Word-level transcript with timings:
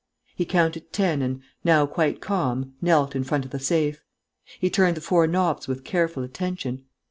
He 0.35 0.45
counted 0.45 0.91
ten 0.91 1.21
and, 1.21 1.41
now 1.63 1.85
quite 1.85 2.21
calm, 2.21 2.73
knelt 2.81 3.15
in 3.15 3.23
front 3.23 3.45
of 3.45 3.51
the 3.51 3.59
safe. 3.59 4.01
He 4.59 4.67
turned 4.67 4.97
the 4.97 4.99
four 4.99 5.27
knobs 5.27 5.67
with 5.67 5.83
careful 5.83 6.23
attention. 6.23 6.85